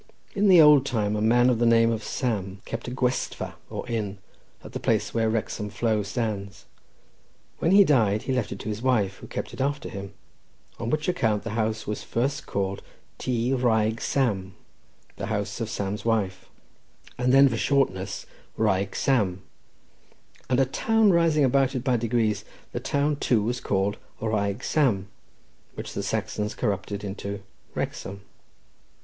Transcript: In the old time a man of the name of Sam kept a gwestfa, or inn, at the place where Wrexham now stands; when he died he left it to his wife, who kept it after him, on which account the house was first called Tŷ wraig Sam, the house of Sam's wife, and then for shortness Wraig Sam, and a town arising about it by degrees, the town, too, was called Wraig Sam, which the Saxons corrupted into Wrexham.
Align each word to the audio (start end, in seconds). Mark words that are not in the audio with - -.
In 0.33 0.47
the 0.47 0.59
old 0.59 0.83
time 0.83 1.15
a 1.15 1.21
man 1.21 1.47
of 1.51 1.59
the 1.59 1.65
name 1.67 1.91
of 1.91 2.03
Sam 2.03 2.59
kept 2.65 2.87
a 2.87 2.91
gwestfa, 2.91 3.53
or 3.69 3.87
inn, 3.87 4.17
at 4.63 4.71
the 4.73 4.79
place 4.79 5.13
where 5.13 5.29
Wrexham 5.29 5.71
now 5.79 6.01
stands; 6.01 6.65
when 7.59 7.69
he 7.69 7.83
died 7.83 8.23
he 8.23 8.33
left 8.33 8.51
it 8.51 8.57
to 8.61 8.69
his 8.69 8.81
wife, 8.81 9.17
who 9.17 9.27
kept 9.27 9.53
it 9.53 9.61
after 9.61 9.89
him, 9.89 10.15
on 10.79 10.89
which 10.89 11.07
account 11.07 11.43
the 11.43 11.51
house 11.51 11.85
was 11.85 12.01
first 12.01 12.47
called 12.47 12.81
Tŷ 13.19 13.55
wraig 13.61 14.01
Sam, 14.01 14.55
the 15.17 15.27
house 15.27 15.61
of 15.61 15.69
Sam's 15.69 16.03
wife, 16.03 16.49
and 17.19 17.31
then 17.31 17.47
for 17.47 17.57
shortness 17.57 18.25
Wraig 18.57 18.95
Sam, 18.95 19.43
and 20.49 20.59
a 20.59 20.65
town 20.65 21.11
arising 21.11 21.43
about 21.45 21.75
it 21.75 21.83
by 21.83 21.95
degrees, 21.95 22.43
the 22.71 22.79
town, 22.79 23.17
too, 23.17 23.43
was 23.43 23.59
called 23.61 23.97
Wraig 24.19 24.63
Sam, 24.63 25.09
which 25.75 25.93
the 25.93 26.01
Saxons 26.01 26.55
corrupted 26.55 27.03
into 27.03 27.43
Wrexham. 27.75 28.21